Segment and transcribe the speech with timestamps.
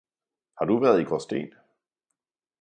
[0.57, 1.53] Har du været i Gråsten